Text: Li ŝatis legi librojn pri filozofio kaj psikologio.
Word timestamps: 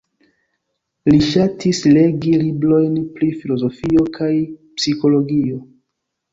Li 1.11 1.19
ŝatis 1.25 1.81
legi 1.97 2.33
librojn 2.45 2.97
pri 3.21 3.31
filozofio 3.43 4.09
kaj 4.19 4.33
psikologio. 4.81 5.65